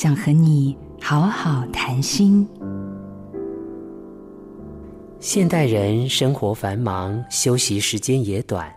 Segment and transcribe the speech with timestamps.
[0.00, 2.48] 想和你好好谈心。
[5.18, 8.72] 现代人生活繁忙，休息时间也短，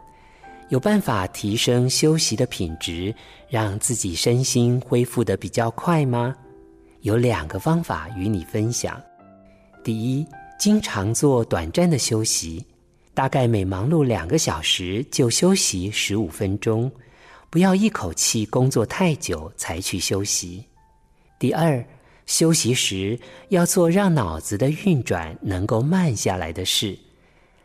[0.69, 3.13] 有办法提升休息的品质，
[3.47, 6.35] 让自己身心恢复得比较快吗？
[7.01, 8.99] 有两个方法与你分享。
[9.83, 10.25] 第一，
[10.57, 12.65] 经常做短暂的休息，
[13.13, 16.91] 大概每忙碌两个小时就休息十五分钟，
[17.51, 20.65] 不要一口气工作太久才去休息。
[21.41, 21.83] 第二，
[22.27, 26.95] 休息时要做让脑子的运转能够慢下来的事，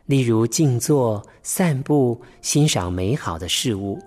[0.07, 4.01] 例如静坐、散步、欣赏美好的事物。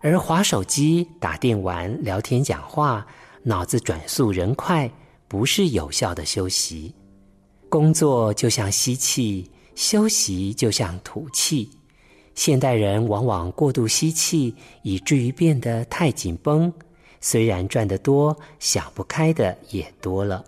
[0.00, 3.06] 而滑手机、打电玩、聊天讲话，
[3.42, 4.90] 脑子转速仍快，
[5.26, 6.94] 不是有效的休息。
[7.70, 11.70] 工作就像吸气，休息就像吐气。
[12.34, 16.70] 现代人往往过度吸气，以至于变得太紧绷。
[17.20, 20.44] 虽然赚得多，想不开的也多了。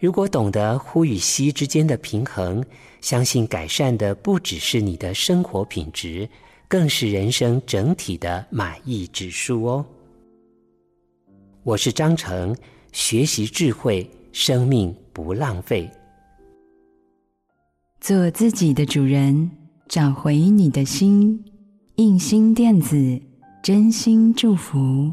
[0.00, 2.64] 如果懂得呼与吸之间的平衡，
[3.00, 6.28] 相信改善的不只是你的生活品质，
[6.68, 9.84] 更是人生整体的满意指数哦。
[11.64, 12.56] 我是张成，
[12.92, 15.90] 学习智慧，生命不浪费。
[18.00, 19.50] 做自己的主人，
[19.88, 21.44] 找回你的心。
[21.96, 23.20] 印心电子，
[23.60, 25.12] 真心祝福。